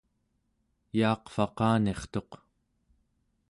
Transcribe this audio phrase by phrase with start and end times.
[0.97, 2.31] yaaqvaqanirtuq